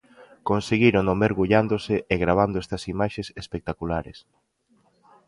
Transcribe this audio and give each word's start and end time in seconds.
Conseguírono 0.49 1.13
mergullándose 1.23 1.95
e 2.13 2.15
gravando 2.23 2.57
estas 2.63 2.83
imaxes 2.93 3.27
espectaculares. 3.41 4.17